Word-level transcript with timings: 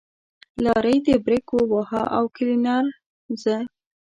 لارۍ 0.63 0.97
برېک 1.25 1.47
وواهه 1.53 2.03
او 2.17 2.23
کلينر 2.35 2.85
زه. 3.41 3.55